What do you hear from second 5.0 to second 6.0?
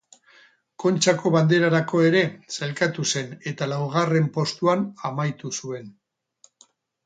amaitu zuen.